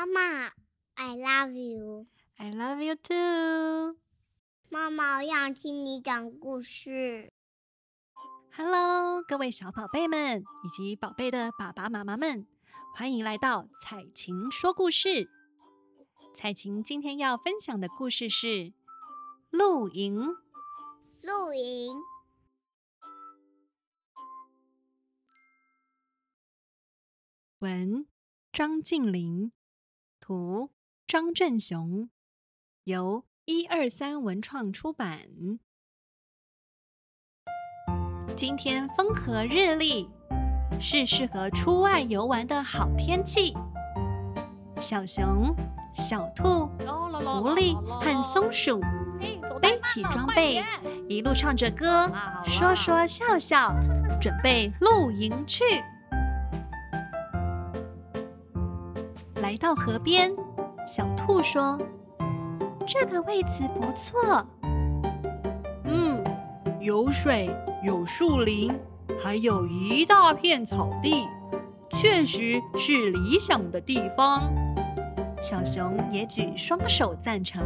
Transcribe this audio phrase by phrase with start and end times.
[0.00, 0.46] 妈妈
[0.94, 2.06] ，I love you.
[2.38, 3.98] I love you too.
[4.70, 7.30] 妈妈，我想听你讲故事。
[8.56, 12.46] Hello，各位小宝贝们以及宝贝的爸爸妈妈们，
[12.96, 15.28] 欢迎来到彩琴说故事。
[16.34, 18.72] 彩琴今天要分享的故事是
[19.50, 20.34] 露营。
[21.20, 21.98] 露营。
[27.58, 28.06] 文
[28.50, 29.52] 张晋霖，
[30.30, 30.70] 图
[31.08, 32.08] 张正雄，
[32.84, 35.22] 由一二三文创出版。
[38.36, 40.08] 今天风和日丽，
[40.80, 43.56] 是适合出外游玩的好天气。
[44.80, 45.52] 小熊、
[45.92, 48.80] 小兔、狐狸和松鼠
[49.60, 50.62] 背起装备，
[51.08, 52.08] 一路唱着歌，
[52.44, 53.74] 说说笑笑，
[54.20, 55.64] 准备露营去。
[59.40, 60.30] 来到河边，
[60.86, 61.78] 小兔说
[62.86, 64.46] ：“这个位置不错。
[65.84, 66.22] ”“嗯，
[66.78, 67.50] 有水，
[67.82, 68.70] 有树林，
[69.22, 71.26] 还有一大片草地，
[71.92, 74.42] 确实是理想的地方。”
[75.40, 77.62] 小熊也举双手赞成。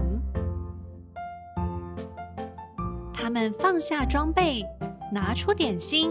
[3.13, 4.65] 他们放下装备，
[5.13, 6.11] 拿出点心，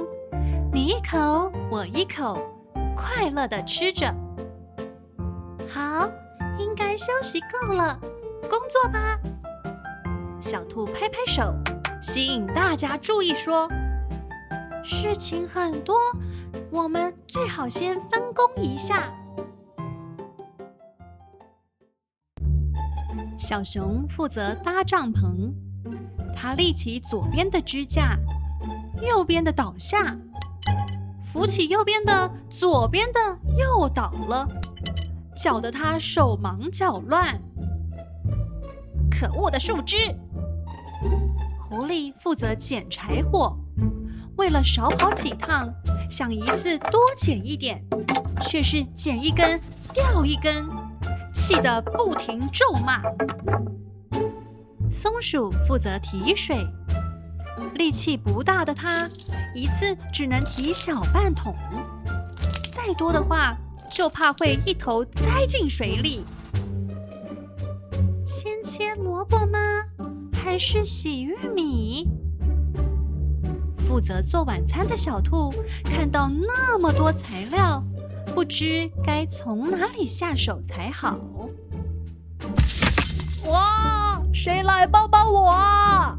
[0.74, 2.38] 你一口，我一口，
[2.98, 4.14] 快乐的吃着。
[5.74, 6.08] 好，
[6.60, 8.00] 应该休息够了，
[8.48, 9.20] 工作吧。
[10.40, 11.52] 小兔拍拍手，
[12.00, 13.68] 吸引大家注意说
[14.86, 15.96] ：“事情很多，
[16.70, 19.12] 我们最好先分工一下。”
[23.36, 25.52] 小熊负责搭帐篷，
[26.36, 28.16] 他立起左边的支架，
[29.02, 30.16] 右边的倒下，
[31.24, 33.20] 扶起右边的，左边的
[33.58, 34.48] 又倒了。
[35.36, 37.42] 搅得他手忙脚乱。
[39.10, 39.98] 可恶的树枝！
[41.60, 43.58] 狐狸负责捡柴火，
[44.38, 45.74] 为了少跑几趟，
[46.10, 47.84] 想一次多捡一点，
[48.42, 49.60] 却是捡一根
[49.94, 50.68] 掉一根，
[51.34, 53.02] 气得不停咒骂。
[54.92, 56.64] 松鼠负责提水，
[57.74, 59.08] 力气不大的它，
[59.56, 61.56] 一次只能提小半桶，
[62.72, 63.58] 再多的话，
[63.94, 66.26] 就怕会一头栽进水里。
[68.26, 69.60] 先切萝卜吗？
[70.34, 72.10] 还是洗玉米？
[73.88, 75.54] 负责做晚餐的小兔
[75.86, 77.84] 看到那么多材料，
[78.34, 81.48] 不知该从哪里下手才好。
[83.46, 84.20] 哇！
[84.34, 86.18] 谁来帮帮我啊？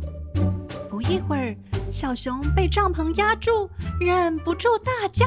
[0.88, 1.56] 不一会儿，
[1.90, 3.68] 小熊被帐篷压住，
[3.98, 5.26] 忍不住大叫。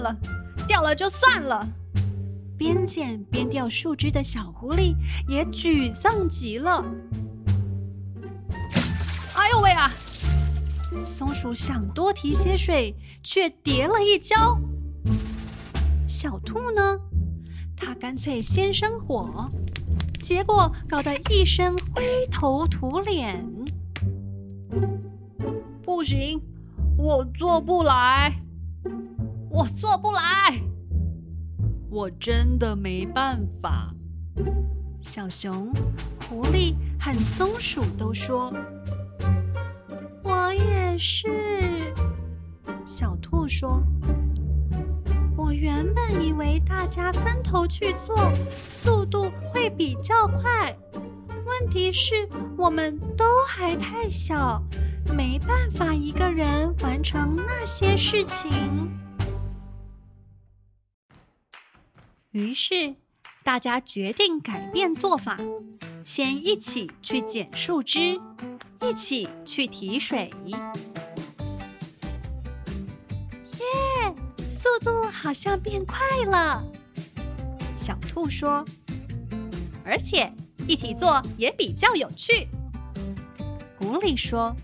[0.00, 0.16] 了，
[0.66, 1.68] 掉了就算了。
[2.58, 4.94] 边捡边掉树枝的小狐狸
[5.28, 6.84] 也沮丧极了。
[9.34, 9.90] 哎呦喂啊！
[11.04, 14.58] 松鼠想多提些水，却跌了一跤。
[16.06, 16.98] 小兔呢？
[17.76, 19.48] 它干脆先生火，
[20.20, 23.42] 结果搞得一身灰头土脸。
[25.82, 26.42] 不行，
[26.98, 28.34] 我做不来。
[29.50, 30.22] 我做不来，
[31.90, 33.92] 我真的没办法。
[35.00, 35.72] 小熊、
[36.28, 38.52] 狐狸和松鼠都说
[40.22, 41.92] ：“我也是。”
[42.86, 43.82] 小兔说
[45.36, 48.16] ：“我原本以为大家分头去做，
[48.68, 50.76] 速度会比较快。
[51.44, 54.62] 问题是我们都还太小，
[55.12, 58.48] 没办法一个人完成那些事情。”
[62.32, 62.94] 于是，
[63.42, 65.36] 大家决定改变做法，
[66.04, 68.20] 先一起去捡树枝，
[68.80, 70.32] 一起去提水。
[70.46, 70.60] 耶，
[74.48, 76.64] 速度好像变快了。
[77.74, 78.64] 小兔说
[79.84, 80.32] ：“而且
[80.68, 82.46] 一起做也比较有趣。”
[83.76, 84.54] 狐狸说：“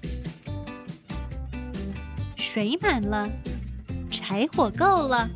[2.36, 3.28] 水满了，
[4.08, 5.28] 柴火够了。”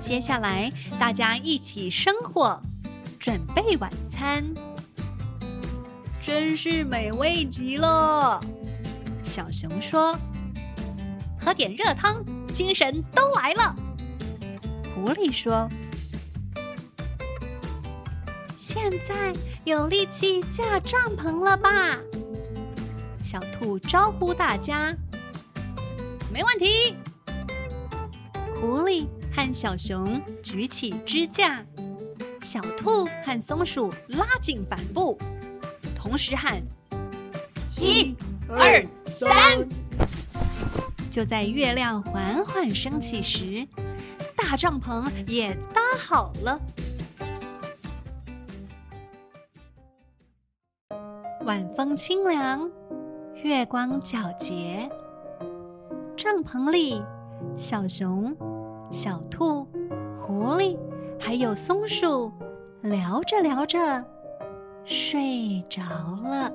[0.00, 0.70] 接下来，
[1.00, 2.60] 大家一起生火，
[3.18, 4.44] 准备晚餐，
[6.20, 8.40] 真是美味极了。
[9.22, 10.16] 小熊说
[11.40, 13.74] ：“喝点热汤，精神都来了。”
[14.94, 15.68] 狐狸说
[18.56, 19.32] ：“现在
[19.64, 21.98] 有力气架帐篷了吧？”
[23.22, 24.94] 小兔招呼大家
[26.32, 26.94] ：“没问题。”
[28.60, 29.08] 狐狸。
[29.36, 31.62] 和小熊举起支架，
[32.40, 35.18] 小兔和松鼠拉紧帆布，
[35.94, 36.62] 同时喊
[37.78, 38.16] ：“一、
[38.48, 39.28] 二、三！”
[41.12, 43.68] 就在月亮缓缓升起时，
[44.34, 46.58] 大帐篷也搭好了。
[51.44, 52.70] 晚风清凉，
[53.42, 54.90] 月光皎洁，
[56.16, 57.02] 帐篷里，
[57.54, 58.34] 小熊。
[58.90, 59.66] 小兔、
[60.20, 60.78] 狐狸
[61.18, 62.32] 还有松鼠
[62.82, 63.78] 聊着聊着
[64.84, 66.52] 睡着了。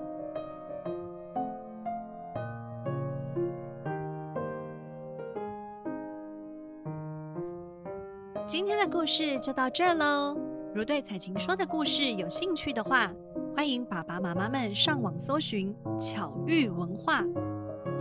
[8.48, 10.36] 今天的故事就到这儿喽。
[10.74, 13.12] 如对采晴说的故事有兴趣的话，
[13.56, 17.24] 欢迎爸爸妈妈们上网搜寻巧育文化。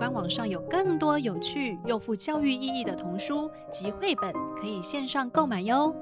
[0.01, 5.95] 官网上有更多有趣又富教育意义的童书及绘本，可以线上购买哟。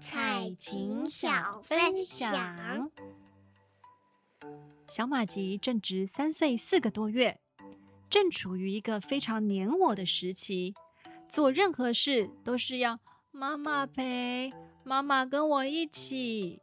[0.00, 2.90] 彩琴小分享：
[4.88, 7.38] 小马吉正值三岁四个多月，
[8.08, 10.72] 正处于一个非常黏我的时期，
[11.28, 12.98] 做任何事都是要
[13.30, 14.50] 妈妈陪。
[14.86, 16.60] 妈妈跟我一起。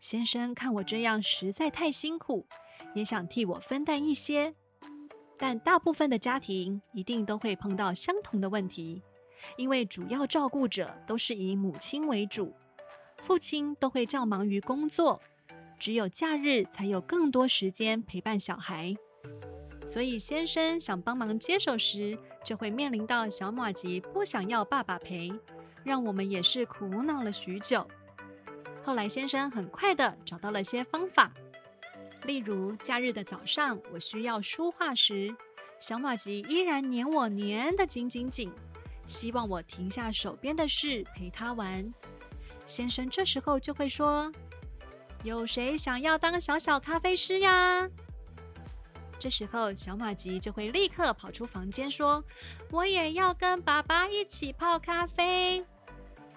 [0.00, 2.46] 先生看我这样实在太辛苦，
[2.94, 4.54] 也想替我分担一些。
[5.36, 9.02] 但大部分的家庭一定都会碰到相同的问题，
[9.58, 12.54] 因为主要照顾者都是以母亲为主，
[13.18, 15.20] 父亲都会较忙于工作，
[15.78, 18.96] 只有假日才有更多时间陪伴小孩。
[19.86, 25.30] 所以先生想帮忙接手时，就会面临到小马吉不想要爸爸陪。
[25.86, 27.86] 让我们也是苦恼了许久。
[28.82, 31.32] 后来先生很快地找到了些方法，
[32.24, 35.32] 例如假日的早上，我需要书画时，
[35.78, 38.52] 小马吉依然黏我黏得紧紧紧，
[39.06, 41.94] 希望我停下手边的事陪他玩。
[42.66, 44.32] 先生这时候就会说
[45.22, 47.88] ：“有谁想要当小小咖啡师呀？”
[49.18, 52.22] 这时候小马吉就会立刻跑出房间说
[52.70, 55.64] ：“我也要跟爸爸一起泡咖啡。”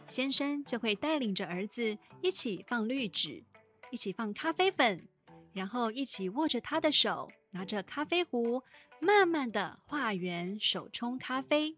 [0.09, 3.43] 先生就会带领着儿子一起放滤纸，
[3.91, 5.07] 一起放咖啡粉，
[5.53, 8.63] 然后一起握着他的手，拿着咖啡壶，
[8.99, 11.77] 慢慢的画圆手冲咖啡。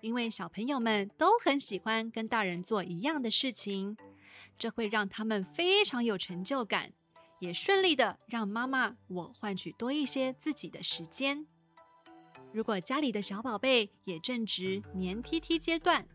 [0.00, 3.96] 因为小朋友们都很喜欢跟大人做一样的事情，
[4.56, 6.92] 这会让他们非常有成就感，
[7.40, 11.46] 也顺利的让妈妈我换取多一些自己的时间。
[12.52, 16.06] 如果家里的小宝贝也正值黏 TT 阶段，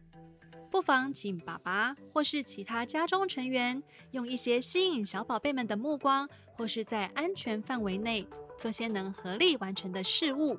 [0.71, 8.25] 不妨请爸爸或是其他家中成员用一些吸引小宝贝们的目光，或是在安全范围内
[8.57, 10.57] 做些能合力完成的事物。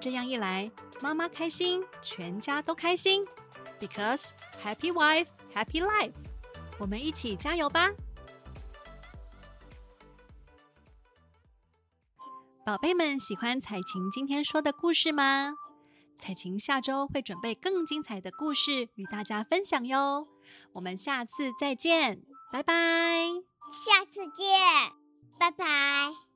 [0.00, 3.26] 这样一来，妈妈开心，全家都开心。
[3.80, 4.30] Because
[4.62, 6.12] happy wife, happy life。
[6.78, 7.90] 我们一起加油吧！
[12.64, 15.56] 宝贝们喜欢采晴今天说的故事吗？
[16.22, 20.28] 彩晴下周会准备更精彩的故事与大家分享哟，
[20.74, 22.22] 我们下次再见，
[22.52, 23.26] 拜拜。
[23.72, 24.46] 下次见，
[25.36, 26.31] 拜拜。